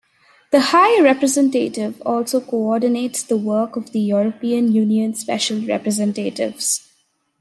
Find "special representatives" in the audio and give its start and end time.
5.13-6.89